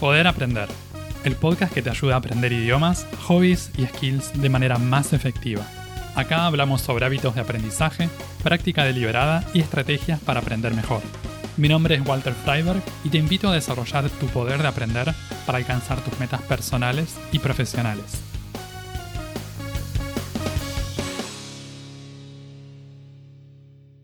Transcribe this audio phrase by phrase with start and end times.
[0.00, 0.68] Poder Aprender,
[1.24, 5.66] el podcast que te ayuda a aprender idiomas, hobbies y skills de manera más efectiva.
[6.14, 8.10] Acá hablamos sobre hábitos de aprendizaje,
[8.42, 11.00] práctica deliberada y estrategias para aprender mejor.
[11.56, 15.14] Mi nombre es Walter Freiberg y te invito a desarrollar tu poder de aprender
[15.46, 18.22] para alcanzar tus metas personales y profesionales.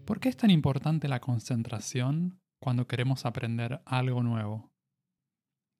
[0.06, 4.71] ¿Por qué es tan importante la concentración cuando queremos aprender algo nuevo?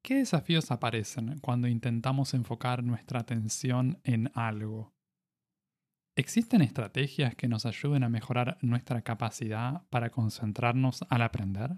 [0.05, 4.93] ¿Qué desafíos aparecen cuando intentamos enfocar nuestra atención en algo?
[6.17, 11.77] ¿Existen estrategias que nos ayuden a mejorar nuestra capacidad para concentrarnos al aprender?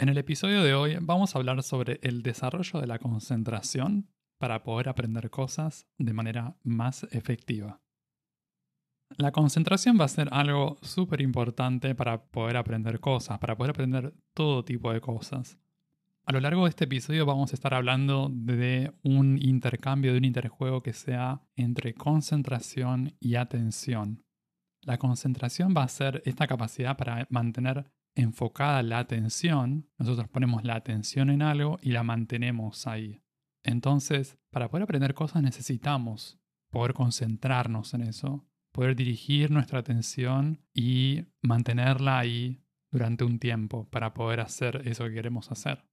[0.00, 4.08] En el episodio de hoy vamos a hablar sobre el desarrollo de la concentración
[4.40, 7.82] para poder aprender cosas de manera más efectiva.
[9.18, 14.14] La concentración va a ser algo súper importante para poder aprender cosas, para poder aprender
[14.34, 15.58] todo tipo de cosas.
[16.28, 20.24] A lo largo de este episodio vamos a estar hablando de un intercambio, de un
[20.24, 24.24] interjuego que sea entre concentración y atención.
[24.82, 29.88] La concentración va a ser esta capacidad para mantener enfocada la atención.
[29.98, 33.22] Nosotros ponemos la atención en algo y la mantenemos ahí.
[33.62, 36.40] Entonces, para poder aprender cosas necesitamos
[36.72, 44.12] poder concentrarnos en eso, poder dirigir nuestra atención y mantenerla ahí durante un tiempo para
[44.12, 45.84] poder hacer eso que queremos hacer.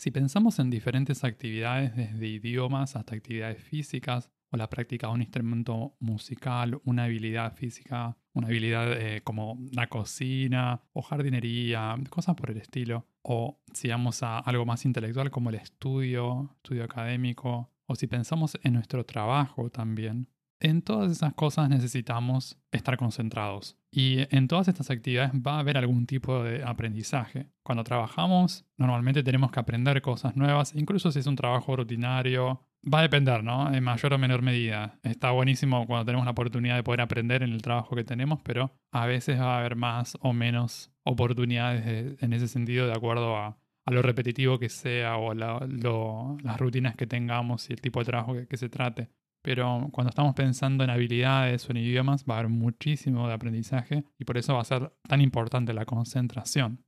[0.00, 5.20] Si pensamos en diferentes actividades, desde idiomas hasta actividades físicas, o la práctica de un
[5.20, 12.50] instrumento musical, una habilidad física, una habilidad eh, como la cocina o jardinería, cosas por
[12.50, 13.08] el estilo.
[13.20, 18.58] O si vamos a algo más intelectual como el estudio, estudio académico, o si pensamos
[18.62, 20.28] en nuestro trabajo también,
[20.60, 23.76] en todas esas cosas necesitamos estar concentrados.
[23.90, 27.48] Y en todas estas actividades va a haber algún tipo de aprendizaje.
[27.64, 32.66] Cuando trabajamos, normalmente tenemos que aprender cosas nuevas, incluso si es un trabajo rutinario.
[32.82, 33.72] Va a depender, ¿no?
[33.74, 34.98] En mayor o menor medida.
[35.02, 38.70] Está buenísimo cuando tenemos la oportunidad de poder aprender en el trabajo que tenemos, pero
[38.92, 43.58] a veces va a haber más o menos oportunidades en ese sentido de acuerdo a,
[43.86, 48.56] lo repetitivo que sea o las rutinas que tengamos y el tipo de trabajo que
[48.56, 49.10] se trate.
[49.42, 54.04] Pero cuando estamos pensando en habilidades o en idiomas va a haber muchísimo de aprendizaje
[54.18, 56.84] y por eso va a ser tan importante la concentración.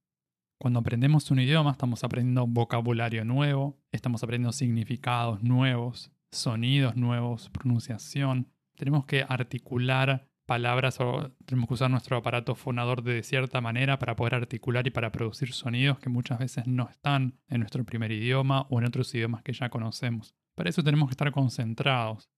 [0.59, 8.49] Cuando aprendemos un idioma estamos aprendiendo vocabulario nuevo, estamos aprendiendo significados nuevos, sonidos nuevos, pronunciación.
[8.77, 14.17] Tenemos que articular palabras o tenemos que usar nuestro aparato fonador de cierta manera para
[14.17, 18.67] poder articular y para producir sonidos que muchas veces no están en nuestro primer idioma
[18.69, 20.34] o en otros idiomas que ya conocemos.
[20.55, 22.31] Para eso tenemos que estar concentrados.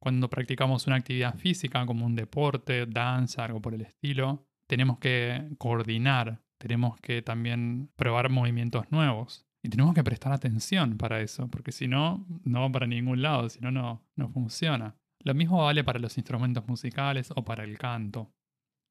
[0.00, 5.50] Cuando practicamos una actividad física como un deporte, danza, algo por el estilo, tenemos que
[5.58, 9.46] coordinar, tenemos que también probar movimientos nuevos.
[9.62, 13.48] Y tenemos que prestar atención para eso, porque si no, no va para ningún lado,
[13.50, 14.96] si no, no funciona.
[15.22, 18.32] Lo mismo vale para los instrumentos musicales o para el canto.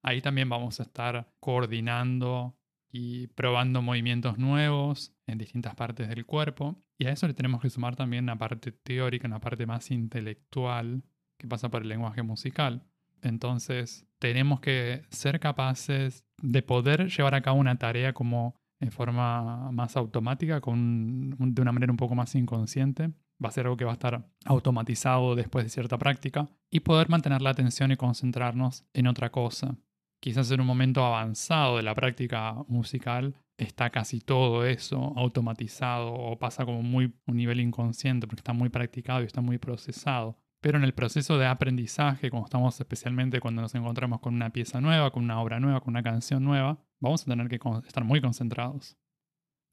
[0.02, 2.56] Ahí también vamos a estar coordinando
[2.92, 6.82] y probando movimientos nuevos en distintas partes del cuerpo.
[6.98, 11.02] Y a eso le tenemos que sumar también una parte teórica, una parte más intelectual
[11.38, 12.84] que pasa por el lenguaje musical.
[13.22, 19.70] Entonces, tenemos que ser capaces de poder llevar a cabo una tarea como en forma
[19.72, 23.10] más automática, con, de una manera un poco más inconsciente.
[23.42, 27.08] Va a ser algo que va a estar automatizado después de cierta práctica y poder
[27.08, 29.76] mantener la atención y concentrarnos en otra cosa
[30.20, 36.38] quizás en un momento avanzado de la práctica musical está casi todo eso automatizado o
[36.38, 40.38] pasa como muy un nivel inconsciente porque está muy practicado y está muy procesado.
[40.62, 44.80] Pero en el proceso de aprendizaje, como estamos especialmente cuando nos encontramos con una pieza
[44.80, 48.20] nueva, con una obra nueva, con una canción nueva, vamos a tener que estar muy
[48.20, 48.98] concentrados.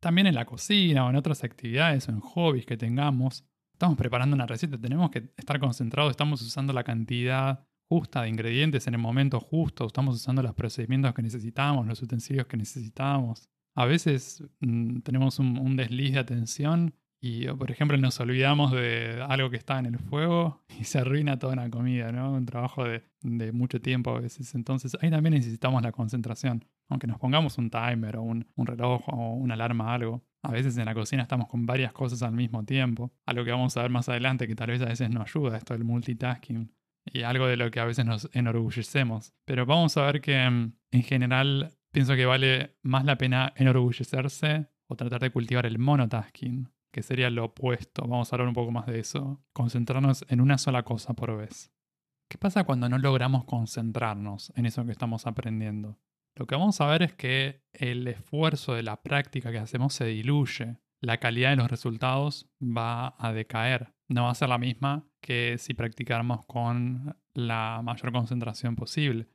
[0.02, 4.36] También en la cocina o en otras actividades o en hobbies que tengamos, estamos preparando
[4.36, 9.00] una receta, tenemos que estar concentrados, estamos usando la cantidad justa de ingredientes en el
[9.00, 13.50] momento justo, estamos usando los procedimientos que necesitamos, los utensilios que necesitamos.
[13.76, 19.50] A veces mm, tenemos un, desliz de atención y, por ejemplo, nos olvidamos de algo
[19.50, 22.34] que está en el fuego y se arruina toda la comida, ¿no?
[22.34, 23.04] Un trabajo de,
[23.52, 24.54] mucho tiempo a veces.
[24.56, 26.66] Entonces, ahí también necesitamos la concentración.
[26.90, 30.24] Aunque nos pongamos un timer o un, reloj o una alarma, algo.
[30.44, 33.12] A veces en la cocina estamos con varias cosas al mismo tiempo.
[33.26, 35.74] Algo que vamos a ver más adelante que tal vez a veces nos ayuda, esto
[35.74, 36.72] del multitasking
[37.12, 39.34] y algo de lo que a veces nos enorgullecemos.
[39.46, 44.68] Pero vamos a ver que mm, en general pienso que vale más la pena enorgullecerse
[44.88, 48.04] o tratar de cultivar el monotasking, que sería lo opuesto.
[48.04, 49.44] Vamos a hablar un poco más de eso.
[49.54, 51.72] Concentrarnos en una sola cosa por vez.
[52.30, 56.00] ¿Qué pasa cuando no logramos concentrarnos en eso que estamos aprendiendo?
[56.36, 60.06] Lo que vamos a ver es que el esfuerzo de la práctica que hacemos se
[60.06, 60.78] diluye.
[61.00, 63.94] la calidad de los resultados va a decaer.
[64.08, 69.28] No va a ser la misma que si practicáramos con la mayor concentración posible.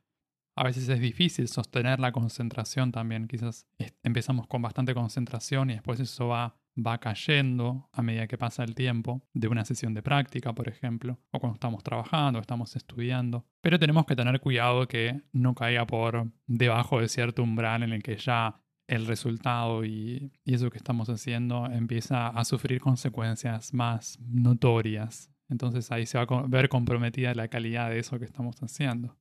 [0.55, 3.27] A veces es difícil sostener la concentración también.
[3.27, 3.67] Quizás
[4.01, 8.73] empezamos con bastante concentración y después eso va, va cayendo a medida que pasa el
[8.73, 13.45] tiempo, de una sesión de práctica, por ejemplo, o cuando estamos trabajando, estamos estudiando.
[13.61, 18.01] Pero tenemos que tener cuidado que no caiga por debajo de cierto umbral en el
[18.01, 24.19] que ya el resultado y, y eso que estamos haciendo empieza a sufrir consecuencias más
[24.21, 25.32] notorias.
[25.49, 29.17] Entonces ahí se va a ver comprometida la calidad de eso que estamos haciendo.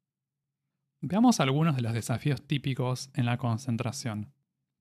[1.00, 4.32] Veamos algunos de los desafíos típicos en la concentración.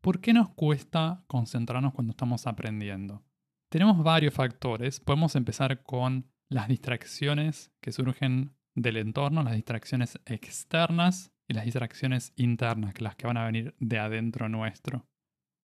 [0.01, 3.23] ¿Por qué nos cuesta concentrarnos cuando estamos aprendiendo?
[3.69, 4.99] Tenemos varios factores.
[4.99, 12.33] Podemos empezar con las distracciones que surgen del entorno, las distracciones externas y las distracciones
[12.35, 15.07] internas, las que van a venir de adentro nuestro.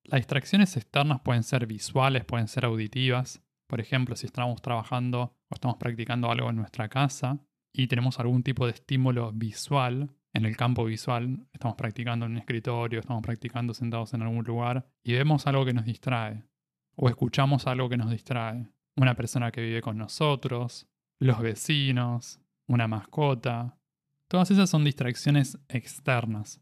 [0.04, 3.42] Las distracciones externas pueden ser visuales, pueden ser auditivas.
[3.68, 7.40] Por ejemplo, si estamos trabajando o estamos practicando algo en nuestra casa
[7.74, 12.38] y tenemos algún tipo de estímulo visual, en el campo visual, estamos practicando en un
[12.38, 16.44] escritorio, estamos practicando sentados en algún lugar y vemos algo que nos distrae
[16.96, 18.68] o escuchamos algo que nos distrae.
[18.96, 20.88] Una persona que vive con nosotros,
[21.20, 23.80] los vecinos, una mascota.
[24.28, 26.62] Todas esas son distracciones externas.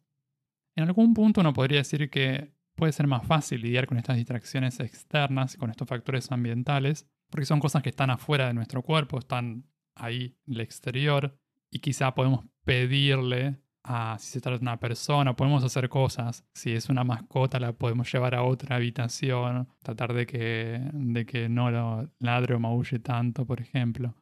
[0.75, 4.80] En algún punto uno podría decir que puede ser más fácil lidiar con estas distracciones
[4.80, 9.66] externas, con estos factores ambientales, porque son cosas que están afuera de nuestro cuerpo, están
[9.95, 11.38] ahí en el exterior,
[11.72, 16.44] y quizá podemos pedirle a si se trata de una persona, podemos hacer cosas.
[16.54, 21.50] Si es una mascota, la podemos llevar a otra habitación, tratar de que, de que
[21.50, 24.16] no lo ladre o maulle tanto, por ejemplo.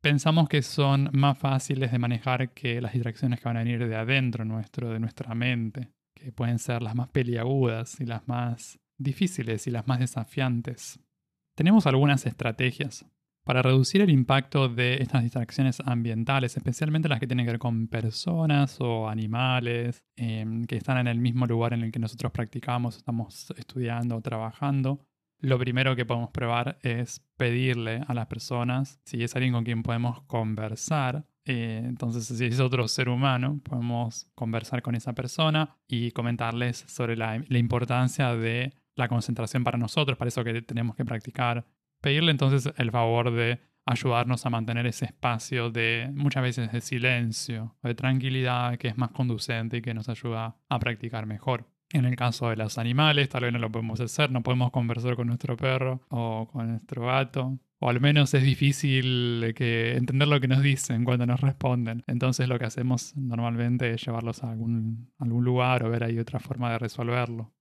[0.00, 3.96] Pensamos que son más fáciles de manejar que las distracciones que van a venir de
[3.96, 5.90] adentro nuestro, de nuestra mente,
[6.32, 11.00] pueden ser las más peliagudas y las más difíciles y las más desafiantes.
[11.54, 13.06] Tenemos algunas estrategias
[13.44, 17.88] para reducir el impacto de estas distracciones ambientales, especialmente las que tienen que ver con
[17.88, 22.96] personas o animales em, que están en el mismo lugar en el que nosotros practicamos,
[22.96, 25.06] estamos estudiando o trabajando.
[25.40, 29.82] Lo primero que podemos probar es pedirle a las personas, si es alguien con quien
[29.82, 36.10] podemos conversar, eh, entonces, si es otro ser humano, podemos conversar con esa persona y
[36.12, 41.04] comentarles sobre la, la, importancia de la concentración para nosotros, para eso que tenemos que
[41.04, 41.66] practicar
[42.04, 47.76] pedirle entonces el favor de ayudarnos a mantener ese espacio de muchas veces de silencio,
[47.82, 51.66] de tranquilidad que es más conducente y que nos ayuda a practicar mejor.
[51.90, 55.16] En el caso de los animales, tal vez no lo podemos hacer, no podemos conversar
[55.16, 60.40] con nuestro perro o con nuestro gato, o al menos es difícil que entender lo
[60.40, 62.02] que nos dicen cuando nos responden.
[62.06, 66.72] Entonces lo que hacemos normalmente es llevarlos a algún, lugar o ver ahí otra forma
[66.72, 67.52] de resolverlo.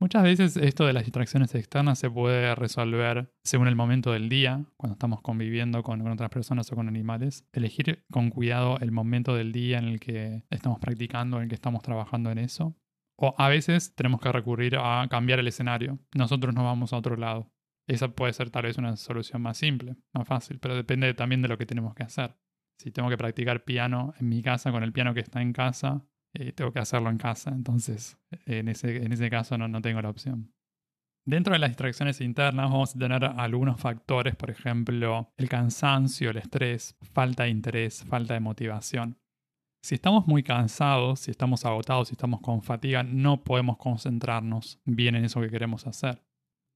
[0.00, 4.64] Muchas veces esto de las distracciones externas se puede resolver según el momento del día,
[4.76, 7.46] cuando estamos conviviendo con, otras personas o con animales.
[7.52, 11.54] Elegir con cuidado el momento del día en el que estamos practicando, en el que
[11.54, 12.74] estamos trabajando en eso.
[13.14, 16.00] O a veces tenemos que recurrir a cambiar el escenario.
[16.12, 17.52] Nosotros nos vamos a otro lado.
[17.86, 21.48] Esa puede ser tal vez una solución más simple, más fácil, pero depende también de
[21.48, 22.36] lo que tenemos que hacer.
[22.78, 26.06] Si tengo que practicar piano en mi casa con el piano que está en casa,
[26.32, 30.00] eh, tengo que hacerlo en casa, entonces en ese, en ese caso no, no tengo
[30.00, 30.54] la opción.
[31.26, 36.38] Dentro de las distracciones internas vamos a tener algunos factores, por ejemplo, el cansancio, el
[36.38, 39.18] estrés, falta de interés, falta de motivación.
[39.82, 45.14] Si estamos muy cansados, si estamos agotados, si estamos con fatiga, no podemos concentrarnos bien
[45.14, 46.22] en eso que queremos hacer.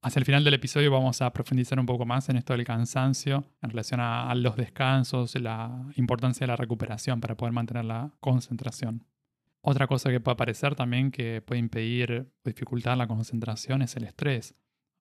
[0.05, 3.43] Hacia el final del episodio vamos a profundizar un poco más en esto del cansancio
[3.63, 9.07] en relación a, los descansos, la importancia de la recuperación para poder mantener la concentración.
[9.63, 14.05] Otra cosa que puede aparecer también que puede impedir o dificultar la concentración es el
[14.05, 14.55] estrés.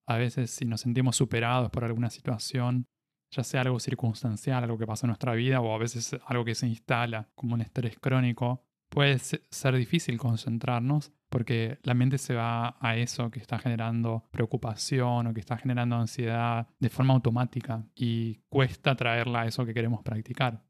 [0.07, 2.87] A veces si nos sentimos superados por alguna situación,
[3.29, 6.55] ya sea algo circunstancial, algo que pasa en nuestra vida, o a veces algo que
[6.55, 12.77] se instala como un estrés crónico, puede ser difícil concentrarnos porque la mente se va
[12.79, 18.35] a eso que está generando preocupación o que está generando ansiedad de forma automática y
[18.49, 20.63] cuesta traerla a eso que queremos practicar.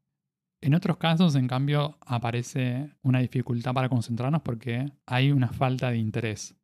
[0.62, 5.98] En otros casos, en cambio, aparece una dificultad para concentrarnos porque hay una falta de
[5.98, 6.56] interés.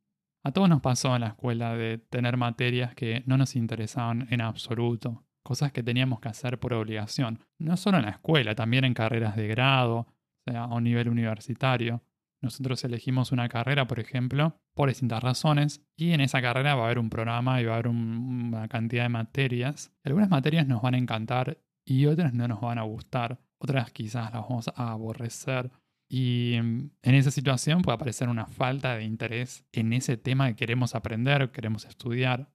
[0.45, 4.41] A todos nos pasó en la escuela de tener materias que no nos interesaban en
[4.41, 8.95] absoluto, cosas que teníamos que hacer por obligación, no solo en la escuela, también en
[8.95, 12.01] carreras de grado, o sea, a un nivel universitario.
[12.43, 16.85] Nosotros elegimos una carrera, por ejemplo, por distintas razones, y en esa carrera va a
[16.87, 19.93] haber un programa y va a haber una cantidad de materias.
[20.05, 24.33] Algunas materias nos van a encantar y otras no nos van a gustar otras quizás
[24.33, 25.71] las vamos a aborrecer.
[26.09, 30.57] Y mm, en esa situación puede aparecer una falta de interés en ese tema que
[30.57, 32.51] queremos aprender, queremos estudiar.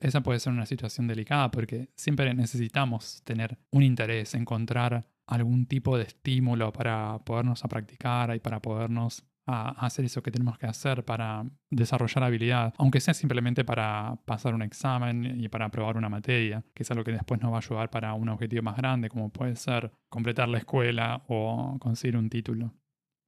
[0.00, 5.96] esa puede ser una situación delicada porque siempre necesitamos tener un interés, encontrar algún tipo
[5.96, 10.66] de estímulo para podernos a practicar y para podernos a hacer eso que tenemos que
[10.66, 16.08] hacer para desarrollar habilidad, aunque sea simplemente para pasar un examen y para aprobar una
[16.08, 19.10] materia, que es algo que después nos va a ayudar para un objetivo más grande,
[19.10, 22.72] como puede ser completar la escuela o conseguir un título.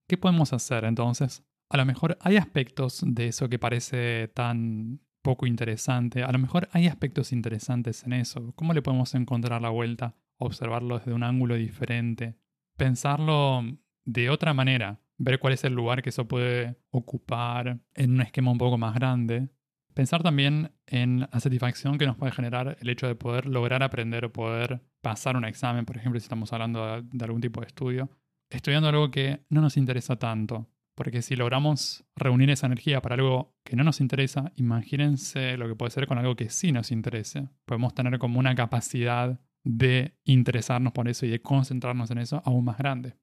[0.08, 1.44] ¿Qué podemos hacer entonces?
[1.68, 6.68] A lo mejor hay aspectos de eso que parece tan poco interesante, a lo mejor
[6.72, 8.52] hay aspectos interesantes en eso.
[8.54, 10.14] ¿Cómo le podemos encontrar la vuelta?
[10.38, 12.36] Observarlo desde un ángulo diferente,
[12.76, 13.62] pensarlo
[14.04, 18.50] de otra manera, ver cuál es el lugar que eso puede ocupar en un esquema
[18.50, 19.48] un poco más grande.
[19.94, 24.26] Pensar también en la satisfacción que nos puede generar el hecho de poder lograr aprender
[24.26, 28.10] o poder pasar un examen, por ejemplo, si estamos hablando de, algún tipo de estudio,
[28.50, 30.68] estudiando algo que no nos interesa tanto.
[30.94, 35.74] Porque si logramos reunir esa energía para algo que no nos interesa, imagínense lo que
[35.74, 37.48] puede ser con algo que sí nos interese.
[37.66, 42.64] Podemos tener como una capacidad de interesarnos por eso y de concentrarnos en eso aún
[42.64, 43.16] más grande.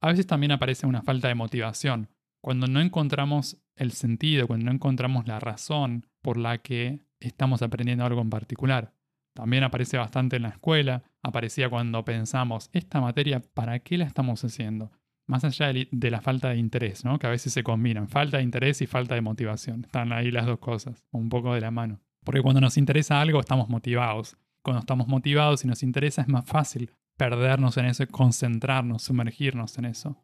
[0.00, 2.08] A veces también aparece una falta de motivación.
[2.40, 8.06] Cuando no encontramos el sentido, cuando no encontramos la razón por la que estamos aprendiendo
[8.06, 8.94] algo en particular.
[9.34, 14.42] También aparece bastante en la escuela, aparecía cuando pensamos, esta materia, ¿para qué la estamos
[14.44, 14.90] haciendo?
[15.26, 17.18] Más allá de la falta de interés, ¿no?
[17.18, 19.84] que a veces se combinan, falta de interés y falta de motivación.
[19.84, 22.00] Están ahí las dos cosas, un poco de la mano.
[22.24, 24.36] Porque cuando nos interesa algo estamos motivados.
[24.62, 29.84] Cuando estamos motivados y nos interesa es más fácil perdernos en eso, concentrarnos, sumergirnos en
[29.84, 30.16] eso.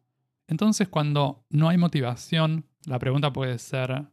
[0.47, 4.07] Entonces, cuando no hay motivación, la pregunta puede ser,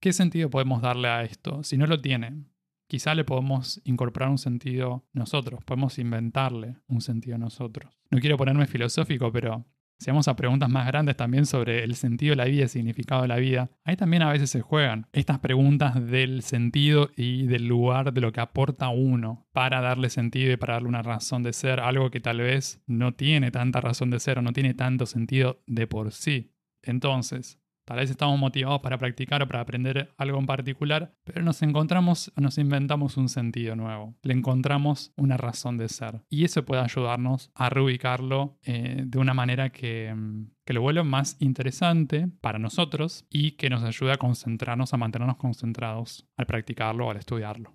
[0.00, 1.62] ¿qué sentido podemos darle a esto?
[1.62, 2.44] Si no lo tiene,
[2.86, 8.00] quizá le podemos incorporar un sentido nosotros, podemos inventarle un sentido nosotros.
[8.10, 9.66] No quiero ponerme filosófico, pero
[9.98, 13.22] si vamos a preguntas más grandes también sobre el sentido de la vida, el significado
[13.22, 17.66] de la vida, ahí también a veces se juegan estas preguntas del sentido y del
[17.66, 21.52] lugar de lo que aporta uno para darle sentido y para darle una razón de
[21.52, 25.06] ser, algo que tal vez no tiene tanta razón de ser o no tiene tanto
[25.06, 26.52] sentido de por sí.
[26.82, 31.62] Entonces, Tal vez estamos motivados para practicar o para aprender algo en particular, pero nos
[31.62, 36.22] encontramos, nos inventamos un sentido nuevo, le encontramos una razón de ser.
[36.30, 41.04] Y eso puede ayudarnos a reubicarlo eh, de una manera que, mm, que lo vuelva
[41.04, 47.06] más interesante para nosotros y que nos ayude a concentrarnos, a mantenernos concentrados al practicarlo
[47.06, 47.74] o al estudiarlo.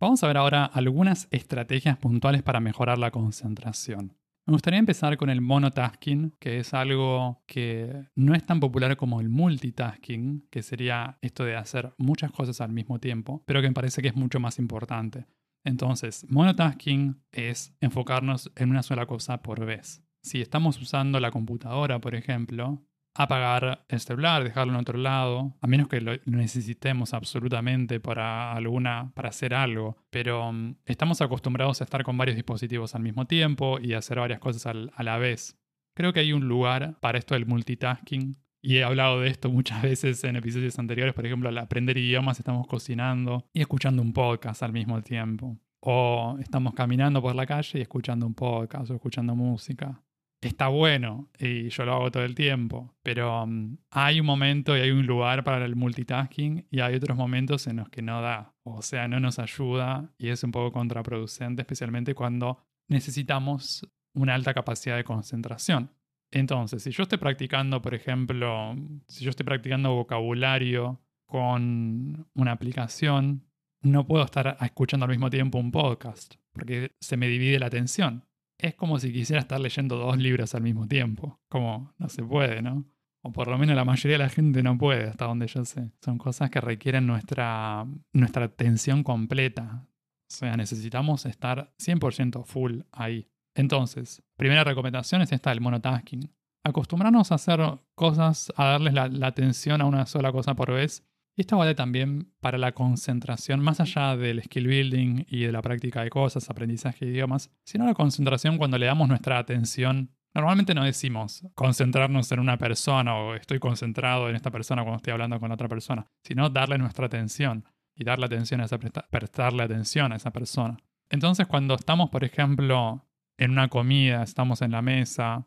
[0.00, 4.16] Vamos a ver ahora algunas estrategias puntuales para mejorar la concentración.
[4.48, 9.20] Me gustaría empezar con el monotasking, que es algo que no es tan popular como
[9.20, 13.74] el multitasking, que sería esto de hacer muchas cosas al mismo tiempo, pero que me
[13.74, 15.26] parece que es mucho más importante.
[15.64, 20.02] Entonces, monotasking es enfocarnos en una sola cosa por vez.
[20.22, 22.82] Si estamos usando la computadora, por ejemplo,
[23.18, 29.10] apagar el celular, dejarlo en otro lado, a menos que lo necesitemos absolutamente para alguna,
[29.14, 29.96] para hacer algo.
[30.10, 34.38] Pero mm, estamos acostumbrados a estar con varios dispositivos al mismo tiempo y hacer varias
[34.38, 35.58] cosas a la vez.
[35.96, 38.36] Creo que hay un lugar para esto del multitasking.
[38.60, 42.38] Y he hablado de esto muchas veces en episodios anteriores, por ejemplo, al aprender idiomas
[42.38, 45.58] estamos cocinando y escuchando un podcast al mismo tiempo.
[45.80, 50.02] O estamos caminando por la calle y escuchando un podcast o escuchando música
[50.40, 54.80] está bueno y yo lo hago todo el tiempo, pero um, hay un momento y
[54.80, 58.54] hay un lugar para el multitasking y hay otros momentos en los que no da,
[58.62, 64.54] o sea, no nos ayuda y es un poco contraproducente, especialmente cuando necesitamos una alta
[64.54, 65.90] capacidad de concentración.
[66.30, 68.76] Entonces, si yo estoy practicando, por ejemplo,
[69.08, 73.44] si yo estoy practicando vocabulario con una aplicación,
[73.82, 78.27] no puedo estar escuchando al mismo tiempo un podcast, porque se me divide la atención
[78.58, 81.40] es como si quisiera estar leyendo dos libros al mismo tiempo.
[81.48, 82.84] Como no se puede, ¿no?
[83.22, 85.90] O por lo menos la mayoría de la gente no puede, hasta donde yo sé.
[86.04, 89.86] Son cosas que requieren nuestra, nuestra atención completa.
[90.30, 93.28] O sea, necesitamos estar 100% full ahí.
[93.54, 96.30] Entonces, primera recomendación es esta del monotasking.
[96.64, 97.60] Acostumbrarnos a hacer
[97.94, 101.07] cosas, a darles la atención a una sola cosa por vez
[101.38, 105.62] y esto vale también para la concentración, más allá del skill building y de la
[105.62, 110.10] práctica de cosas, aprendizaje de idiomas, sino la concentración cuando le damos nuestra atención.
[110.34, 115.12] Normalmente no decimos concentrarnos en una persona o estoy concentrado en esta persona cuando estoy
[115.12, 117.64] hablando con otra persona, sino darle nuestra atención
[117.94, 120.76] y darle atención a prestarle atención a esa persona.
[121.08, 125.46] Entonces cuando estamos, por ejemplo, en una comida, estamos en la mesa,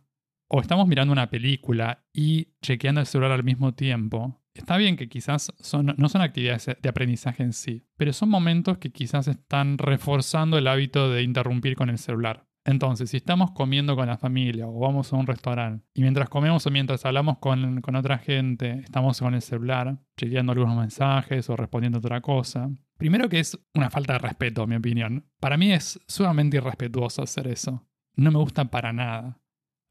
[0.54, 5.08] o estamos mirando una película y chequeando el celular al mismo tiempo, Está bien que
[5.08, 5.54] quizás
[5.96, 10.68] no son actividades de aprendizaje en sí, pero son momentos que quizás están reforzando el
[10.68, 12.46] hábito de interrumpir con el celular.
[12.66, 16.68] Entonces, si estamos comiendo con la familia o vamos a un restaurante y mientras comemos
[16.68, 21.56] o mientras hablamos con, con otra gente, estamos con el celular, chequeando algunos mensajes o
[21.56, 22.70] respondiendo otra cosa,
[23.02, 25.26] Primero que es una falta de respeto, en mi opinión.
[25.40, 27.84] Para mí es sumamente irrespetuoso hacer eso.
[28.16, 29.41] No me gusta para nada.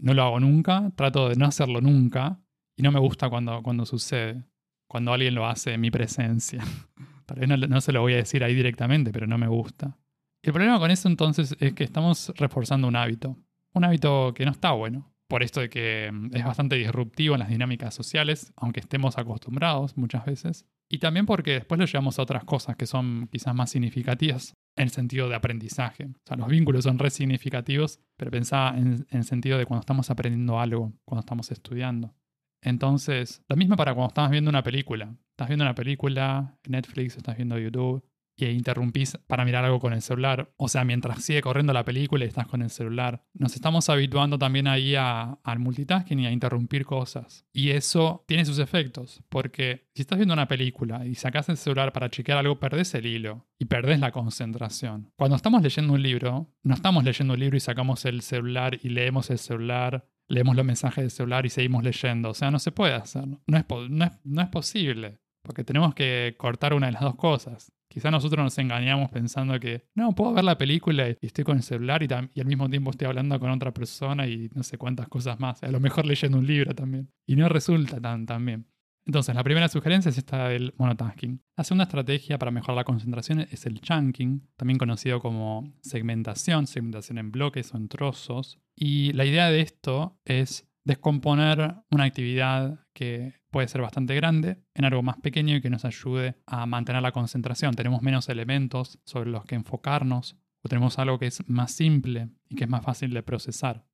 [0.00, 2.40] No lo hago nunca, trato de no hacerlo nunca
[2.76, 4.45] y no me gusta cuando, cuando sucede,
[4.87, 6.64] cuando alguien lo hace en mi presencia.
[7.26, 9.97] Tal vez no, no se lo voy a decir ahí directamente, pero no me gusta.
[10.42, 13.37] El problema con eso entonces es que estamos reforzando un hábito.
[13.73, 15.12] Un hábito que no está bueno.
[15.28, 19.97] Por esto de que mm, es bastante disruptivo en las dinámicas sociales, aunque estemos acostumbrados
[19.97, 20.66] muchas veces.
[20.92, 24.85] Y también porque después lo llevamos a otras cosas que son quizás más significativas en
[24.85, 26.06] el sentido de aprendizaje.
[26.06, 30.11] O sea, los vínculos son re significativos, pero en, en el sentido de cuando estamos
[30.11, 32.12] aprendiendo algo, cuando estamos estudiando.
[32.61, 35.14] Entonces, lo mismo para cuando estás viendo una película.
[35.30, 38.04] Estás viendo una película, Netflix, estás viendo YouTube,
[38.49, 40.52] y interrumpís para mirar algo con el celular.
[40.56, 43.25] O sea, mientras sigue corriendo la película y estás con el celular.
[43.35, 47.47] Nos estamos habituando también ahí a, al multitasking y a interrumpir cosas.
[47.52, 51.92] Y eso tiene sus efectos, porque si estás viendo una película y sacas el celular
[51.92, 55.12] para chequear algo, perdés el hilo y perdés la concentración.
[55.16, 58.88] Cuando estamos leyendo un libro, no estamos leyendo un libro y sacamos el celular y
[58.90, 62.30] leemos el celular leemos los mensajes del celular y seguimos leyendo.
[62.30, 63.26] O sea, no se puede hacer.
[63.26, 65.18] No es, no es, no es posible.
[65.42, 67.73] Porque tenemos que cortar una de las dos cosas.
[67.90, 71.64] Quizá nosotros nos engañamos pensando que, no, puedo ver la película y estoy con el
[71.64, 75.40] celular y, al mismo tiempo estoy hablando con otra persona y no sé cuántas cosas
[75.40, 75.61] más.
[75.64, 77.11] A lo mejor leyendo un libro también.
[77.26, 78.66] Y no resulta tan, tan bien.
[79.06, 81.42] Entonces, la primera sugerencia es esta del monotasking.
[81.56, 87.18] La segunda estrategia para mejorar la concentración es el chunking, también conocido como segmentación, segmentación
[87.18, 88.61] en bloques o en trozos.
[88.76, 94.85] Y la idea de esto es descomponer una actividad que puede ser bastante grande en
[94.85, 97.75] algo más pequeño y que nos ayude a mantener la concentración.
[97.75, 102.54] Tenemos menos elementos sobre los que enfocarnos o tenemos algo que es más simple y
[102.54, 103.87] que es más fácil de procesar.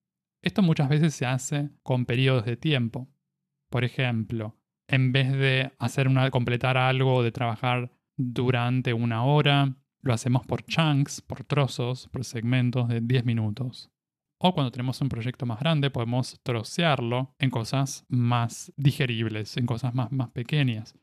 [0.42, 3.08] Esto muchas veces se hace con periodos de tiempo.
[3.70, 4.56] Por ejemplo,
[4.88, 10.46] en vez de hacer una, completar algo o de trabajar durante una hora, lo hacemos
[10.46, 13.90] por chunks, por trozos, por segmentos de 10 minutos.
[14.38, 19.94] O cuando tenemos un proyecto más grande, podemos trocearlo en cosas más digeribles, en cosas
[19.94, 20.94] más, más pequeñas.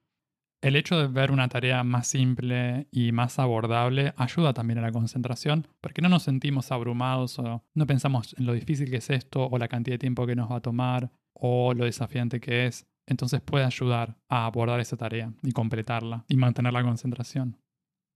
[0.62, 4.94] El hecho de ver una tarea más simple y más abordable ayuda también a la
[4.94, 9.46] concentración, porque no nos sentimos abrumados o no pensamos en lo difícil que es esto
[9.46, 12.88] o la cantidad de tiempo que nos va a tomar o lo desafiante que es.
[13.08, 17.58] Entonces puede ayudar a abordar esa tarea y completarla y mantener la concentración.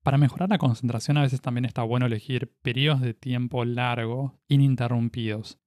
[0.08, 5.60] Para mejorar la concentración a veces también está bueno elegir periodos de tiempo largo, ininterrumpidos.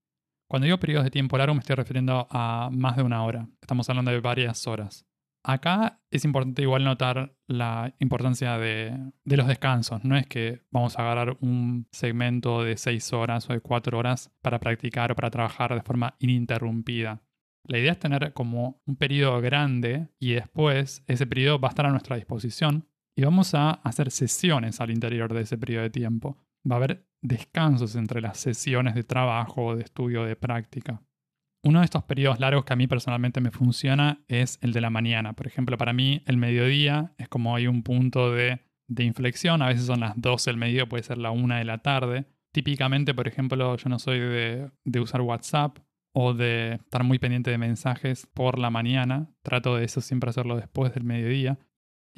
[0.49, 3.51] Cuando digo periodos de tiempo largo me estoy refiriendo a más de una hora.
[3.61, 5.05] Estamos hablando de varias horas.
[5.45, 10.03] Acá es importante igual notar la importancia de, los descansos.
[10.05, 14.33] No es que vamos a agarrar un segmento de seis horas o de cuatro horas
[14.41, 17.21] para practicar o para trabajar de forma ininterrumpida.
[17.65, 21.85] La idea es tener como un periodo grande y después ese periodo va a estar
[21.85, 22.90] a nuestra disposición
[23.21, 26.39] y vamos a hacer sesiones al interior de ese periodo de tiempo.
[26.69, 31.03] Va a haber descansos entre las sesiones de trabajo, de estudio, de práctica.
[31.63, 34.89] Uno de estos periodos largos que a mí personalmente me funciona es el de la
[34.89, 35.35] mañana.
[35.35, 39.61] Por ejemplo, para mí el mediodía es como hay un punto de, inflexión.
[39.61, 42.25] A veces son las 12 del mediodía, puede ser la 1 de la tarde.
[42.55, 45.77] Típicamente, por ejemplo, yo no soy de, de usar WhatsApp
[46.15, 49.29] o de estar muy pendiente de mensajes por la mañana.
[49.43, 51.59] Trato de eso siempre hacerlo después del mediodía.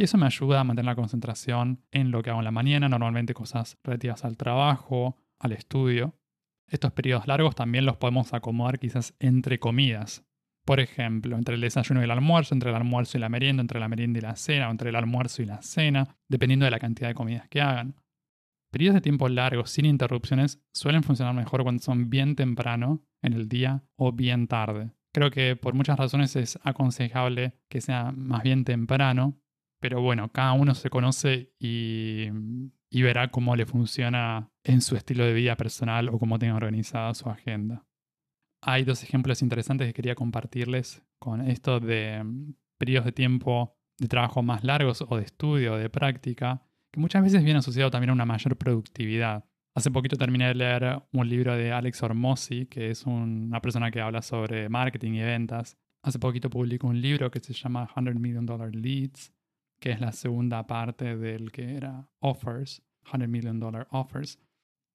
[0.03, 3.35] Eso me ayuda a mantener la concentración en lo que hago en la mañana, normalmente
[3.35, 6.19] cosas relativas al trabajo, al estudio.
[6.67, 10.25] Estos periodos largos también los podemos acomodar quizás entre comidas.
[10.65, 13.79] Por ejemplo, entre el desayuno y el almuerzo, entre el almuerzo y la merienda, entre
[13.79, 16.81] la merienda y la cena, o entre el almuerzo y la cena, dependiendo de la
[16.81, 17.95] cantidad de comidas que hagan.
[18.73, 23.49] Periodos de tiempo largos sin interrupciones suelen funcionar mejor cuando son bien temprano en el
[23.49, 24.91] día o bien tarde.
[25.13, 29.39] Creo que por muchas razones es aconsejable que sea más bien temprano
[29.83, 32.29] pero bueno, cada uno se conoce y,
[32.93, 37.29] verá cómo le funciona en su estilo de vida personal o cómo tenga organizada su
[37.29, 37.85] agenda.
[38.63, 44.07] Hay dos ejemplos interesantes que quería compartirles con esto de mm, periodos de tiempo de
[44.07, 48.11] trabajo más largos o de estudio o de práctica, que muchas veces viene asociado también
[48.11, 49.45] a una mayor productividad.
[49.75, 54.01] Hace poquito terminé de leer un libro de Alex Hormozzi, que es una persona que
[54.01, 55.77] habla sobre marketing y ventas.
[56.05, 59.33] Hace poquito publicó un libro que se llama 100 Million Dollar Leads,
[59.83, 64.39] que es la segunda parte del que era Offers, 100 Million Dollar Offers.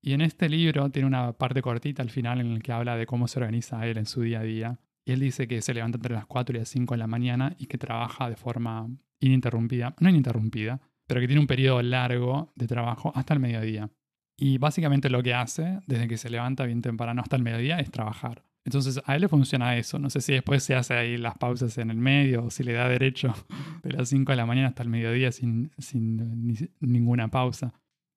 [0.02, 3.06] Y en este libro tiene una parte cortita al final en el que habla de
[3.06, 4.80] cómo se organiza él en su día a día.
[5.04, 7.54] Y él dice que se levanta entre las 4 y las 5 de la mañana
[7.60, 8.88] y que trabaja de forma
[9.19, 13.91] ininterrumpida, no ininterrumpida, pero que tiene un periodo largo de trabajo hasta el mediodía.
[14.38, 17.91] Y básicamente lo que hace, desde que se levanta bien temprano hasta el mediodía, es
[17.91, 18.45] trabajar.
[18.67, 19.97] Entonces a él le funciona eso.
[19.97, 22.73] No sé si después se hace ahí las pausas en el medio o si le
[22.73, 23.34] da derecho
[23.82, 27.73] de las 5 de la mañana hasta el mediodía sin, sin ninguna pausa.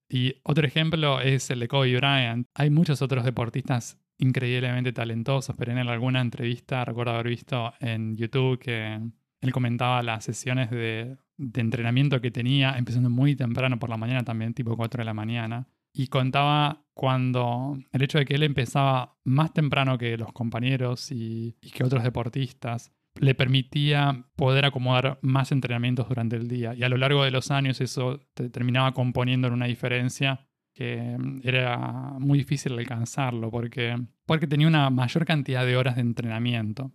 [0.08, 2.48] Y otro ejemplo es el de Kobe Bryant.
[2.54, 8.58] Hay muchos otros deportistas increíblemente talentosos, pero en alguna entrevista recuerdo haber visto en YouTube
[8.58, 9.00] que
[9.40, 14.24] él comentaba las sesiones de, de entrenamiento que tenía, empezando muy temprano por la mañana
[14.24, 15.68] también, tipo 4 de la mañana.
[15.92, 21.56] Y contaba cuando el hecho de que él empezaba más temprano que los compañeros y,
[21.72, 26.74] que otros deportistas le permitía poder acomodar más entrenamientos durante el día.
[26.74, 31.40] Y a lo largo de los años eso terminaba componiendo en una diferencia que mm,
[31.42, 36.92] era muy difícil alcanzarlo porque, porque tenía una mayor cantidad de horas de entrenamiento.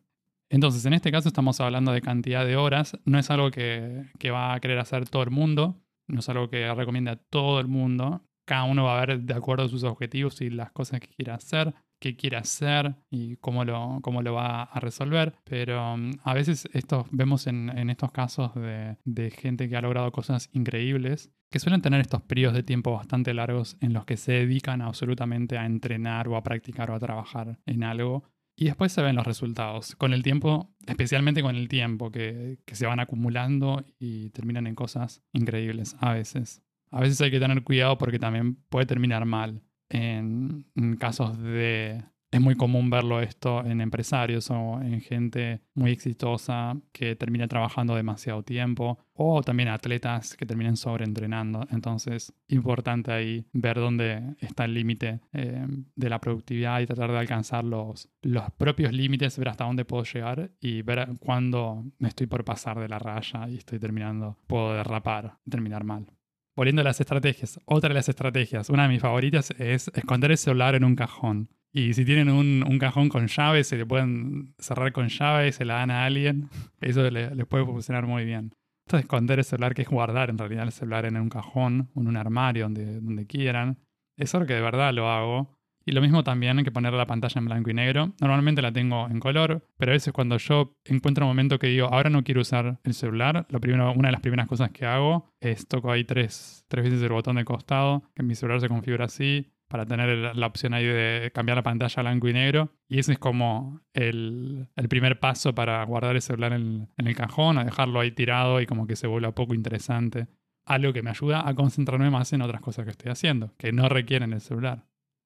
[0.50, 4.30] Entonces, en este caso estamos hablando de cantidad de horas, no es algo que, que
[4.30, 7.68] va a querer hacer todo el mundo, no es algo que recomienda a todo el
[7.68, 11.08] mundo, cada uno va a ver de acuerdo a sus objetivos y las cosas que
[11.08, 15.36] quiera hacer, qué quiere hacer y cómo lo, cómo lo va a resolver.
[15.44, 20.12] Pero um, a veces esto, vemos en, estos casos de, de, gente que ha logrado
[20.12, 24.34] cosas increíbles, que suelen tener estos periodos de tiempo bastante largos en los que se
[24.34, 28.24] dedican absolutamente a entrenar o a practicar o a trabajar en algo.
[28.58, 29.98] Y después se ven los resultados.
[29.98, 34.76] Con el tiempo, especialmente con el tiempo, que, que se van acumulando y terminan en
[34.76, 36.65] cosas increíbles a veces
[36.96, 39.62] a veces hay que tener cuidado porque también puede terminar mal.
[39.90, 40.66] En,
[40.98, 42.06] casos de...
[42.32, 47.96] Es muy común verlo esto en empresarios o en gente muy exitosa que termina trabajando
[47.96, 51.66] demasiado tiempo o también atletas que terminan sobreentrenando.
[51.70, 57.20] Entonces, importante ahí ver dónde está el límite eh, de la productividad y tratar de
[57.20, 62.28] alcanzar los, los propios límites, ver hasta dónde puedo llegar y ver cuándo me estoy
[62.28, 66.15] por pasar de la raya y estoy terminando, puedo derrapar, terminar mal.
[66.56, 70.38] Volviendo a las estrategias, otra de las estrategias, una de mis favoritas es esconder el
[70.38, 71.50] celular en un cajón.
[71.74, 75.76] Y si tienen un, cajón con llaves, se le pueden cerrar con llaves, se la
[75.76, 78.54] dan a alguien, eso les puede funcionar muy bien.
[78.88, 81.90] Esto de esconder el celular, que es guardar en realidad el celular en un cajón
[81.96, 83.80] en un armario, donde, donde quieran,
[84.16, 85.55] es algo que de verdad lo hago.
[85.86, 88.14] Y lo mismo también hay que poner la pantalla en blanco y negro.
[88.20, 91.88] Normalmente la tengo en color, pero a veces cuando yo encuentro un momento que digo,
[91.88, 95.32] ahora no quiero usar el celular, lo primero, una de las primeras cosas que hago
[95.40, 99.06] es toco ahí tres, tres veces el botón de costado, que mi celular se configura
[99.06, 102.72] así, para tener la opción ahí de cambiar la pantalla a blanco y negro.
[102.88, 107.58] Y ese es como el, primer paso para guardar el celular en, en el cajón,
[107.58, 110.28] a dejarlo ahí tirado y como que se vuelva poco interesante.
[110.66, 113.90] Algo que me ayuda a concentrarme más en otras cosas que estoy haciendo, que no
[113.90, 114.86] requieren el celular.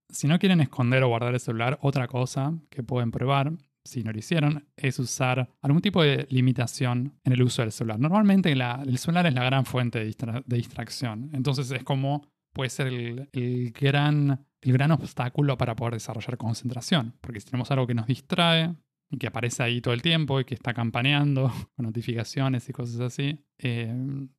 [0.10, 4.12] Si no quieren esconder o guardar el celular, otra cosa que pueden probar, si no
[4.12, 8.00] lo hicieron, es usar algún tipo de limitación en el uso del celular.
[8.00, 13.72] Normalmente el celular es la gran fuente de, distracción, entonces es como puede ser el,
[13.72, 18.76] gran, el gran obstáculo para poder desarrollar concentración, porque si tenemos algo que nos distrae,
[19.10, 23.00] y que aparece ahí todo el tiempo y que está campaneando con notificaciones y cosas
[23.00, 23.94] así, eh,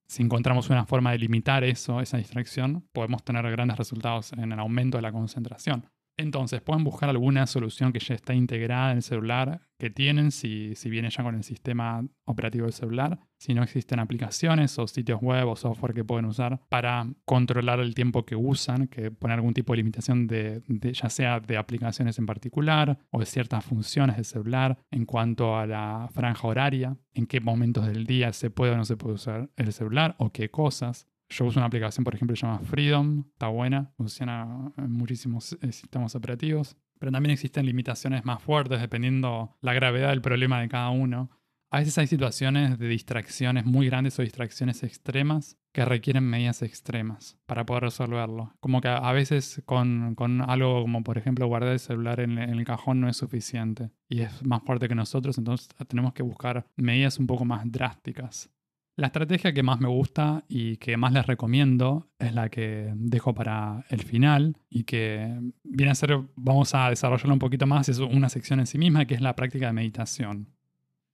[0.06, 4.59] si encontramos una forma de limitar eso, esa distracción, podemos tener grandes resultados en el
[4.59, 5.90] aumento de la concentración.
[6.20, 10.74] Entonces, pueden buscar alguna solución que ya está integrada en el celular que tienen, si,
[10.76, 15.20] si viene ya con el sistema operativo del celular, si no existen aplicaciones o sitios
[15.22, 19.54] web o software que pueden usar para controlar el tiempo que usan, que poner algún
[19.54, 24.26] tipo de limitación de, ya sea de aplicaciones en particular o de ciertas funciones del
[24.26, 28.76] celular en cuanto a la franja horaria, en qué momentos del día se puede o
[28.76, 31.09] no se puede usar el celular o qué cosas.
[31.31, 35.71] Yo uso una aplicación, por ejemplo, que llama Freedom, está buena, funciona en muchísimos eh,
[35.71, 40.90] sistemas operativos, pero también existen limitaciones más fuertes dependiendo la gravedad del problema de cada
[40.90, 41.31] uno.
[41.73, 47.38] A veces hay situaciones de distracciones muy grandes o distracciones extremas que requieren medidas extremas
[47.47, 48.53] para poder resolverlo.
[48.59, 50.16] Como que a veces con,
[50.49, 54.23] algo como por ejemplo guardar el celular en, en, el cajón no es suficiente y
[54.23, 58.51] es más fuerte que nosotros, entonces tenemos que buscar medidas un poco más drásticas.
[59.00, 63.32] La estrategia que más me gusta y que más les recomiendo es la que dejo
[63.32, 67.98] para el final y que viene a ser, vamos a desarrollarlo un poquito más, es
[67.98, 70.50] una sección en sí misma que es la práctica de meditación.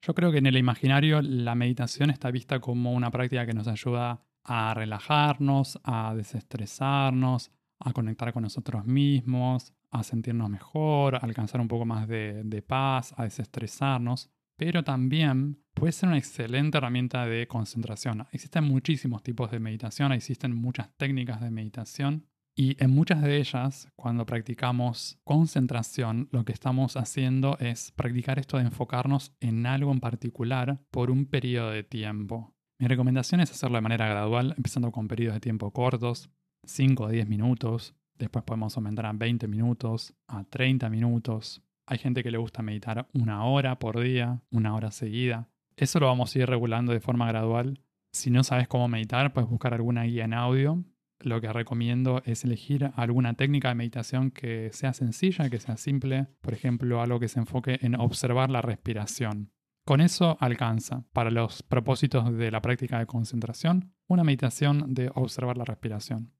[0.03, 3.69] Yo creo que en el imaginario la meditación está vista como una práctica que nos
[3.69, 11.61] ayuda a relajarnos, a desestresarnos, a conectar con nosotros mismos, a sentirnos mejor, a alcanzar
[11.61, 17.47] un poco más de paz, a desestresarnos pero también puede ser una excelente herramienta de
[17.47, 18.27] concentración.
[18.33, 23.93] Existen muchísimos tipos de meditación, existen muchas técnicas de meditación y en muchas de ellas,
[23.95, 30.01] cuando practicamos concentración, lo que estamos haciendo es practicar esto de enfocarnos en algo en
[30.01, 32.55] particular por un periodo de tiempo.
[32.81, 36.31] Mi recomendación es hacerlo de manera gradual, empezando con periodos de tiempo cortos,
[36.65, 42.23] 5 o 10 minutos, después podemos aumentar a 20 minutos, a 30 minutos, hay gente
[42.23, 45.51] que le gusta meditar una hora por día, una hora seguida.
[45.77, 47.81] Eso lo vamos a ir regulando de forma gradual.
[48.13, 50.85] Si no sabes cómo meditar, puedes buscar alguna guía en audio.
[51.21, 56.29] Lo que recomiendo es elegir alguna técnica de meditación que sea sencilla, que sea simple.
[56.41, 59.53] Por ejemplo, algo que se enfoque en observar la respiración.
[59.85, 65.59] Con eso alcanza, para los propósitos de la práctica de concentración, una meditación de observar
[65.59, 66.33] la respiración.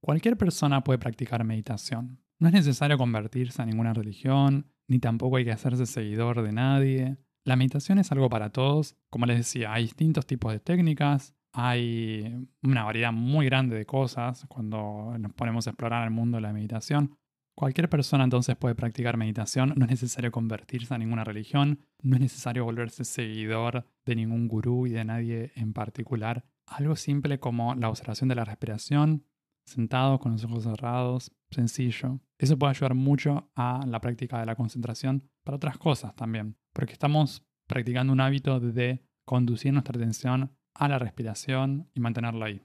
[0.00, 2.20] Cualquier persona puede practicar meditación.
[2.38, 7.16] No es necesario convertirse a ninguna religión, ni tampoco hay que hacerse seguidor de nadie.
[7.44, 8.96] La meditación es algo para todos.
[9.10, 14.46] Como les decía, hay distintos tipos de técnicas, hay una variedad muy grande de cosas
[14.48, 17.16] cuando nos ponemos a explorar el mundo de la meditación.
[17.54, 22.22] Cualquier persona entonces puede practicar meditación, no es necesario convertirse a ninguna religión, no es
[22.22, 26.46] necesario volverse seguidor de ningún gurú y de nadie en particular.
[26.66, 29.26] Algo simple como la observación de la respiración,
[29.66, 32.20] sentado con los ojos cerrados, sencillo.
[32.38, 36.92] Eso puede ayudar mucho a la práctica de la concentración para otras cosas también, porque
[36.92, 42.62] estamos practicando un hábito de conducir nuestra atención a la respiración y mantenerla ahí.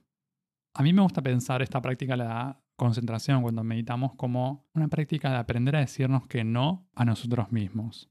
[0.74, 5.30] A mí me gusta pensar esta práctica de la concentración cuando meditamos como una práctica
[5.30, 8.10] de aprender a decirnos que no a nosotros mismos.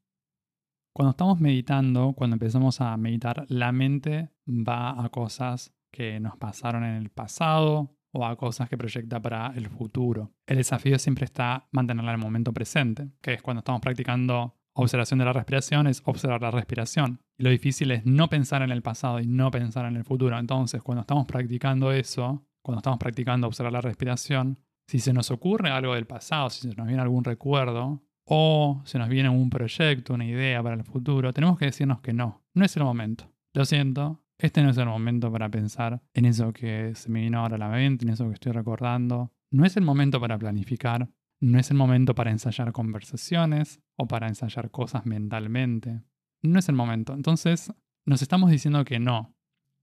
[0.93, 6.83] Cuando estamos meditando, cuando empezamos a meditar, la mente va a cosas que nos pasaron
[6.83, 10.31] en el pasado o a cosas que proyecta para el futuro.
[10.45, 15.19] El desafío siempre está mantenerla en el momento presente, que es cuando estamos practicando observación
[15.19, 17.21] de la respiración, es observar la respiración.
[17.37, 20.37] Y lo difícil es no pensar en el pasado y no pensar en el futuro.
[20.37, 25.69] Entonces, cuando estamos practicando eso, cuando estamos practicando observar la respiración, si se nos ocurre
[25.69, 30.13] algo del pasado, si se nos viene algún recuerdo, o se nos viene un proyecto,
[30.13, 33.31] una idea para el futuro, tenemos que decirnos que no, no es el momento.
[33.53, 37.39] Lo siento, este no es el momento para pensar en eso que se me vino
[37.39, 39.31] ahora a la mente, en eso que estoy recordando.
[39.49, 44.27] No es el momento para planificar, no es el momento para ensayar conversaciones o para
[44.27, 46.01] ensayar cosas mentalmente.
[46.41, 47.13] No es el momento.
[47.13, 47.73] Entonces,
[48.05, 49.35] nos estamos diciendo que no.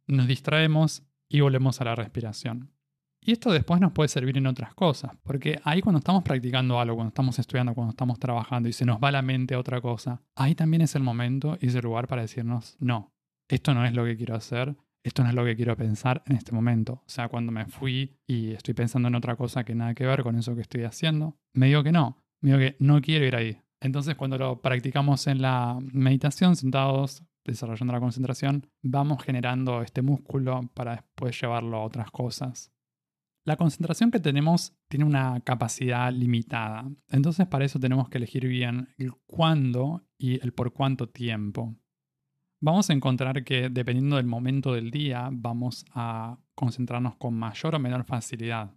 [0.07, 2.71] Nos distraemos y volvemos a la respiración.
[3.21, 6.97] Y esto después nos puede servir en otras cosas, porque ahí cuando estamos practicando algo,
[6.97, 10.21] cuando estamos estudiando, cuando estamos trabajando y se nos va la mente a otra cosa,
[10.35, 13.14] ahí también es el momento y es el lugar para decirnos, no,
[13.49, 16.37] esto no es lo que quiero hacer, esto no es lo que quiero pensar en
[16.37, 16.95] este momento.
[16.95, 20.23] O sea, cuando me fui y estoy pensando en otra cosa que nada que ver
[20.23, 23.37] con eso que estoy haciendo, me digo que no, me digo que no quiero ir
[23.37, 23.59] ahí.
[23.81, 30.71] Entonces cuando lo practicamos en la meditación, sentados, desarrollando la concentración, vamos generando este músculo
[30.73, 32.73] para después llevarlo a otras cosas.
[33.47, 38.89] La concentración que tenemos tiene una capacidad limitada, entonces para eso tenemos que elegir bien
[38.97, 41.77] el cuándo y el por cuánto tiempo.
[42.67, 47.79] Vamos a encontrar que dependiendo del momento del día vamos a concentrarnos con mayor o
[47.79, 48.75] menor facilidad.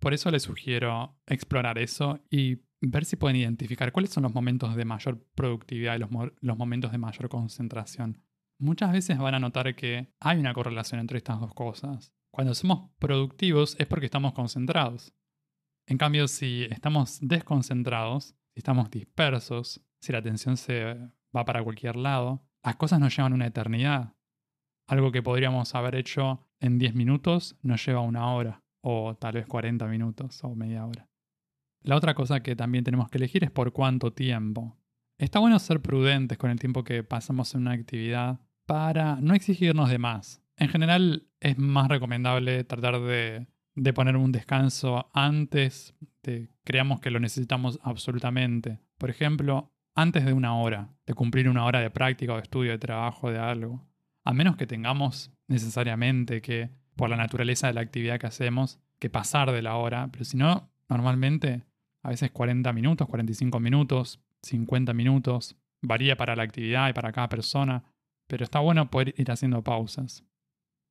[0.00, 4.74] Por eso les sugiero explorar eso y ver si pueden identificar cuáles son los momentos
[4.74, 8.20] de mayor productividad y los, los momentos de mayor concentración.
[8.58, 12.12] Muchas veces van a notar que hay una correlación entre estas dos cosas.
[12.32, 15.14] Cuando somos productivos es porque estamos concentrados.
[15.86, 20.96] En cambio, si estamos desconcentrados, si estamos dispersos, si la atención se
[21.32, 24.14] va para cualquier lado, las cosas nos llevan una eternidad.
[24.86, 29.46] Algo que podríamos haber hecho en 10 minutos nos lleva una hora, o tal vez
[29.46, 31.08] 40 minutos o media hora.
[31.82, 34.76] La otra cosa que también tenemos que elegir es por cuánto tiempo.
[35.18, 39.88] Está bueno ser prudentes con el tiempo que pasamos en una actividad para no exigirnos
[39.90, 40.42] de más.
[40.56, 43.46] En general es más recomendable tratar de,
[43.94, 48.78] poner un descanso antes de creamos que lo necesitamos absolutamente.
[48.98, 52.72] Por ejemplo, antes de una hora, de cumplir una hora de práctica o de estudio,
[52.72, 53.84] de trabajo, de algo.
[54.24, 59.10] A menos que tengamos necesariamente que, por la naturaleza de la actividad que hacemos, que
[59.10, 61.64] pasar de la hora, pero si no, normalmente
[62.02, 67.28] a veces 40 minutos, 45 minutos, 50 minutos, varía para la actividad y para cada
[67.28, 67.84] persona,
[68.26, 70.24] pero está bueno poder ir haciendo pausas.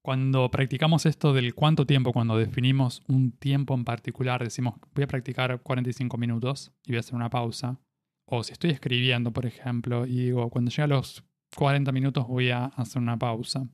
[0.03, 5.07] Cuando practicamos esto del cuánto tiempo, cuando definimos un tiempo en particular, decimos voy a
[5.07, 7.79] practicar 45 minutos y voy a hacer una pausa.
[8.25, 11.23] O si estoy escribiendo, por ejemplo, y digo, cuando llegue a los
[11.55, 13.67] 40 minutos voy a hacer una pausa.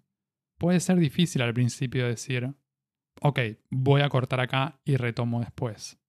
[0.57, 2.53] Puede ser difícil al principio decir,
[3.21, 5.99] ok, voy a cortar acá y retomo después.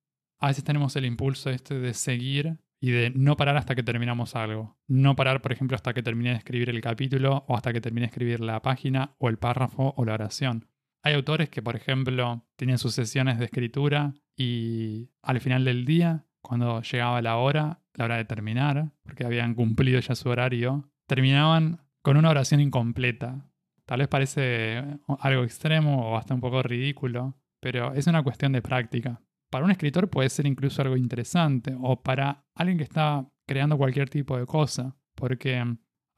[0.40, 4.36] A veces tenemos el impulso este de seguir y de no parar hasta que terminamos
[4.36, 4.78] algo.
[4.86, 8.06] No parar, por ejemplo, hasta que termine de escribir el capítulo o hasta que termine
[8.06, 10.68] de escribir la página o el párrafo o la oración.
[11.02, 16.26] Hay autores que, por ejemplo, tenían sus sesiones de escritura y al final del día,
[16.42, 21.80] cuando llegaba la hora, la hora de terminar, porque habían cumplido ya su horario, terminaban
[22.02, 23.50] con una oración incompleta.
[23.84, 24.84] Tal vez parece
[25.20, 29.20] algo extremo o hasta un poco ridículo, pero es una cuestión de práctica.
[29.50, 34.10] Para un escritor puede ser incluso algo interesante o para alguien que está creando cualquier
[34.10, 35.56] tipo de cosa, porque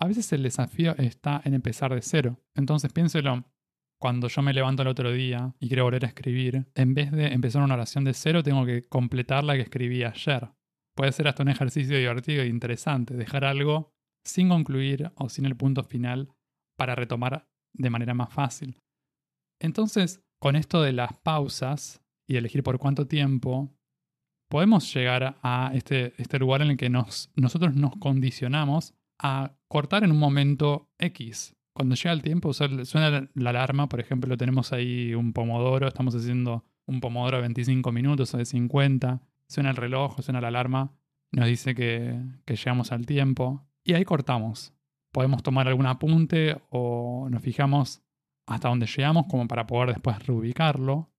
[0.01, 2.41] a veces el desafío está en empezar de cero.
[2.55, 3.45] Entonces piénselo,
[4.01, 7.27] cuando yo me levanto el otro día y quiero volver a escribir, en vez de
[7.27, 10.49] empezar una oración de cero, tengo que completar la que escribí ayer.
[10.97, 13.93] Puede ser hasta un ejercicio divertido e interesante, dejar algo
[14.25, 16.31] sin concluir o sin el punto final
[16.79, 18.81] para retomar de manera más fácil.
[19.61, 23.71] Entonces, con esto de las pausas y elegir por cuánto tiempo,
[24.51, 30.05] podemos llegar a este, este lugar en el que nos, nosotros nos condicionamos a cortar
[30.05, 31.55] en un momento X.
[31.73, 36.65] Cuando llega el tiempo, suena la alarma, por ejemplo, tenemos ahí un pomodoro, estamos haciendo
[36.87, 40.93] un pomodoro de 25 minutos o de 50, suena el reloj, suena la alarma,
[41.33, 44.75] nos dice que, llegamos al tiempo y ahí cortamos.
[45.13, 48.03] Podemos tomar algún apunte o nos fijamos
[48.47, 51.11] hasta dónde llegamos como para poder después reubicarlo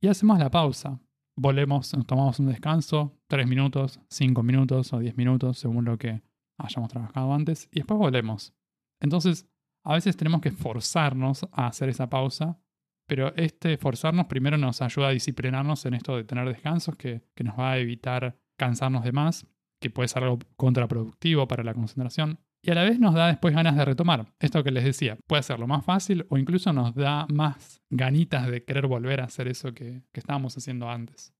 [0.00, 1.00] y hacemos la pausa.
[1.36, 6.22] Volvemos, nos tomamos un descanso, 3 minutos, 5 minutos o 10 minutos según lo que
[6.58, 8.54] hayamos trabajado antes y después volvemos.
[9.00, 9.48] Entonces,
[9.84, 12.58] a veces tenemos que forzarnos a hacer esa pausa,
[13.06, 17.44] pero este forzarnos primero nos ayuda a disciplinarnos en esto de tener descansos que, que
[17.44, 19.46] nos va a evitar cansarnos de más,
[19.80, 22.38] que puede ser algo contraproductivo para la concentración.
[22.62, 24.26] Y a la vez nos da después ganas de retomar.
[24.38, 28.50] Esto que les decía, puede ser lo más fácil o incluso nos da más ganitas
[28.50, 31.32] de querer volver a hacer eso que, que estábamos haciendo antes.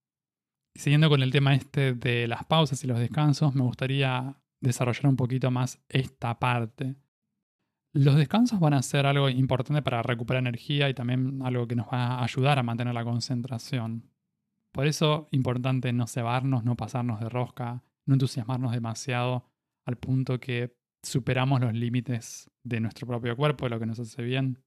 [0.75, 5.17] Siguiendo con el tema este de las pausas y los descansos, me gustaría desarrollar un
[5.17, 6.97] poquito más esta parte.
[7.93, 11.89] Los descansos van a ser algo importante para recuperar energía y también algo que nos
[11.89, 14.09] va a ayudar a mantener la concentración.
[14.73, 19.51] Por eso, importante no cebarnos, no pasarnos de rosca, no entusiasmarnos demasiado
[19.85, 24.23] al punto que superamos los límites de nuestro propio cuerpo, de lo que nos hace
[24.23, 24.63] bien.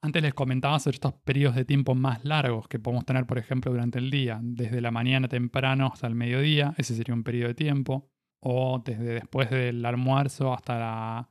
[0.00, 3.72] Antes les comentaba sobre estos periodos de tiempo más largos que podemos tener, por ejemplo,
[3.72, 7.54] durante el día, desde la mañana temprano hasta el mediodía, ese sería un periodo de
[7.54, 8.08] tiempo
[8.40, 11.30] o desde después del almuerzo hasta la,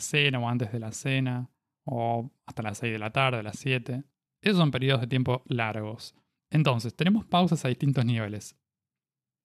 [0.00, 1.50] cena o antes de la cena,
[1.84, 4.04] o hasta las 6 de la tarde, las 7.
[4.42, 6.14] Esos son periodos de tiempo largos.
[6.50, 8.56] Entonces, tenemos pausas a distintos niveles.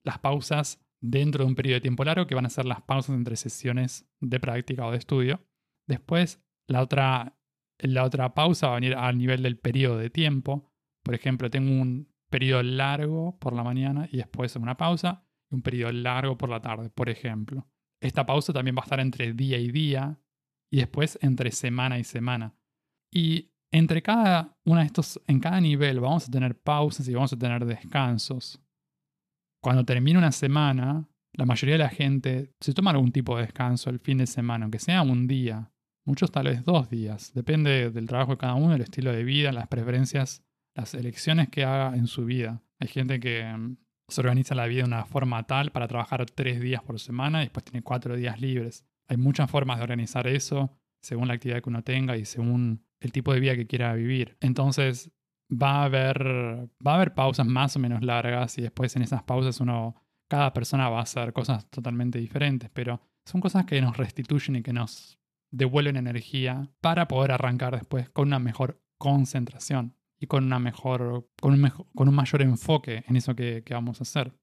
[0.03, 3.15] Las pausas dentro de un periodo de tiempo largo, que van a ser las pausas
[3.15, 5.45] entre sesiones de práctica o de estudio.
[5.87, 7.37] Después, la otra,
[7.79, 10.71] la otra pausa va a venir al nivel del periodo de tiempo.
[11.03, 15.91] Por ejemplo, tengo un periodo largo por la mañana y después una pausa un periodo
[15.91, 17.67] largo por la tarde, por ejemplo.
[18.01, 20.19] Esta pausa también va a estar entre día y día
[20.75, 22.53] y después entre semana y semana.
[23.09, 27.31] Y entre cada una de estos, en cada nivel vamos a tener pausas y vamos
[27.31, 28.61] a tener descansos.
[29.63, 33.89] Cuando termina una semana, la mayoría de la gente se toma algún tipo de descanso
[33.89, 35.71] el fin de semana, aunque sea un día.
[36.05, 37.31] Muchos tal vez dos días.
[37.33, 40.43] Depende del trabajo de cada uno, el estilo de vida, las preferencias,
[40.75, 42.63] las elecciones que haga en su vida.
[42.81, 43.77] Hay gente que
[44.09, 47.45] se organiza la vida de una forma tal para trabajar tres días por semana y
[47.45, 48.85] después tiene cuatro días libres.
[49.07, 53.11] Hay muchas formas de organizar eso según la actividad que uno tenga y según el
[53.11, 54.37] tipo de vida que quiera vivir.
[54.41, 55.11] Entonces
[55.51, 56.23] va a haber,
[56.85, 59.95] va a haber pausas más o menos largas y después en esas pausas uno,
[60.27, 64.63] cada persona va a hacer cosas totalmente diferentes, pero son cosas que nos restituyen y
[64.63, 65.19] que nos
[65.51, 71.53] devuelven energía para poder arrancar después con una mejor concentración y con, una mejor, con,
[71.53, 74.33] un, con un mayor enfoque en eso que, que vamos a hacer.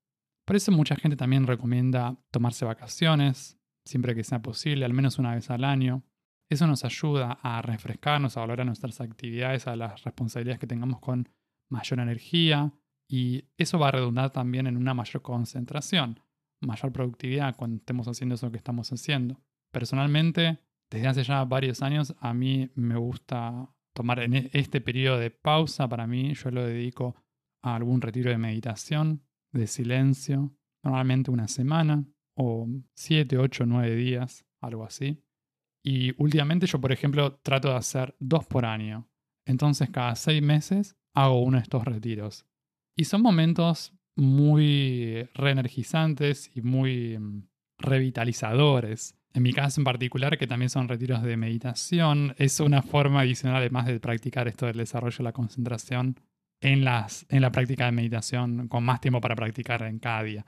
[0.44, 5.34] Por eso mucha gente también recomienda tomarse vacaciones, siempre que sea posible, al menos una
[5.34, 6.04] vez al año.
[6.48, 11.28] Eso nos ayuda a refrescarnos, a valorar nuestras actividades, a las responsabilidades que tengamos con
[11.70, 12.72] mayor energía
[13.08, 16.20] y eso va a redundar también en una mayor concentración,
[16.60, 19.40] mayor productividad cuando estemos haciendo eso que estamos haciendo.
[19.70, 25.18] Personalmente, desde hace ya varios años, a mí me gusta tomar en e, este periodo
[25.18, 27.16] de pausa para mí, yo lo dedico
[27.62, 34.44] a algún retiro de meditación, de silencio, normalmente una semana o siete, ocho, nueve días,
[34.60, 35.22] algo así.
[35.84, 39.08] Y últimamente yo, por ejemplo, trato de hacer dos por año.
[39.44, 42.46] Entonces cada seis meses hago uno de estos retiros.
[42.96, 49.16] Y son momentos muy reenergizantes y muy mm, revitalizadores.
[49.34, 53.56] En mi caso en particular, que también son retiros de meditación, es una forma adicional
[53.56, 56.20] además de practicar esto del desarrollo de la concentración
[56.60, 60.46] en, las, en la práctica de meditación, con más tiempo para practicar en cada día.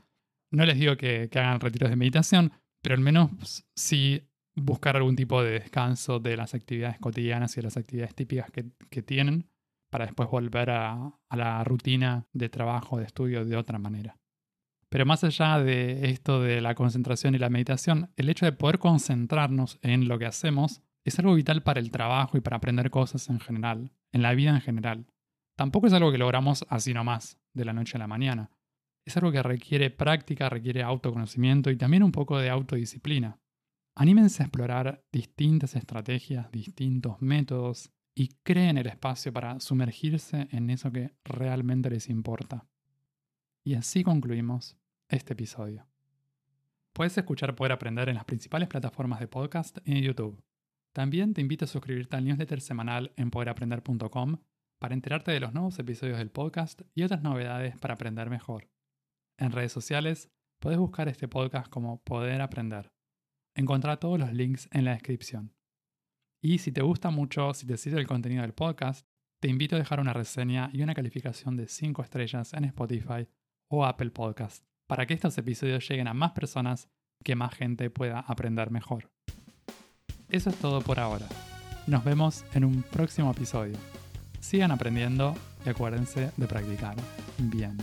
[0.55, 4.23] No les digo que, hagan retiros de meditación, pero al menos sí
[4.55, 9.03] buscar algún tipo de descanso de las actividades cotidianas y de las actividades típicas que,
[9.03, 9.49] tienen
[9.91, 14.17] para después volver a, a la rutina de trabajo, de estudio de otra manera.
[14.89, 18.79] Pero más allá de esto de la concentración y la meditación, el hecho de poder
[18.79, 23.29] concentrarnos en lo que hacemos es algo vital para el trabajo y para aprender cosas
[23.29, 25.07] en general, en la vida en general.
[25.57, 28.51] tampoco es algo que logramos así nomás, de la noche a la mañana.
[29.05, 33.39] Es algo que requiere práctica, requiere autoconocimiento y también un poco de autodisciplina.
[33.97, 40.91] Anímense a explorar distintas estrategias, distintos métodos y creen el espacio para sumergirse en eso
[40.91, 42.67] que realmente les importa.
[43.65, 44.77] Y así concluimos
[45.09, 45.87] este episodio.
[46.93, 50.43] Puedes escuchar Poder Aprender en las principales plataformas de podcast en YouTube.
[50.93, 54.37] También te invito a suscribirte al newsletter semanal en poderaprender.com
[54.79, 58.74] para enterarte de los nuevos episodios del podcast y otras novedades para aprender mejor.
[59.39, 60.31] En redes sociales
[60.61, 62.93] puedes buscar este podcast como Poder Aprender.
[63.57, 65.55] Encontrá todos los links en la descripción.
[66.43, 69.07] Y si te gusta mucho, si te sirve el contenido del podcast,
[69.41, 73.29] te invito a dejar una reseña y una calificación de 5 estrellas en Spotify
[73.69, 76.89] o Apple Podcast para que estos episodios lleguen a más personas
[77.21, 79.11] y que más gente pueda aprender mejor.
[80.29, 81.27] Eso es todo por ahora.
[81.87, 83.77] Nos vemos en un próximo episodio.
[84.41, 86.97] Sigan aprendiendo y acuérdense de practicar
[87.39, 87.77] bien.